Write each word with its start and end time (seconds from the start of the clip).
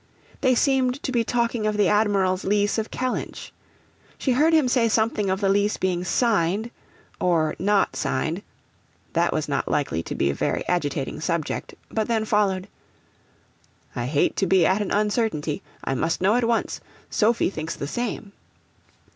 They 0.41 0.55
seemed 0.55 1.03
to 1.03 1.11
be 1.11 1.23
talking 1.23 1.67
of 1.67 1.77
the 1.77 1.87
Admiral's 1.87 2.43
lease 2.43 2.79
of 2.79 2.89
Kellynch. 2.89 3.51
She 4.17 4.31
heard 4.31 4.51
him 4.51 4.67
say 4.67 4.89
something 4.89 5.29
of 5.29 5.41
the 5.41 5.47
lease 5.47 5.77
being 5.77 6.03
signed 6.03 6.71
or 7.19 7.55
not 7.59 7.95
signed 7.95 8.41
that 9.13 9.31
was 9.31 9.47
not 9.47 9.67
likely 9.69 10.01
to 10.01 10.15
be 10.15 10.31
a 10.31 10.33
very 10.33 10.67
agitating 10.67 11.19
subject, 11.21 11.75
but 11.91 12.07
then 12.07 12.25
followed 12.25 12.67
'I 13.95 14.07
hate 14.07 14.35
to 14.37 14.47
be 14.47 14.65
at 14.65 14.81
an 14.81 14.89
uncertainty. 14.89 15.61
I 15.83 15.93
must 15.93 16.19
know 16.19 16.33
at 16.33 16.45
once. 16.45 16.81
Sophy 17.11 17.51
thinks 17.51 17.75
the 17.75 17.85
same.' 17.85 18.31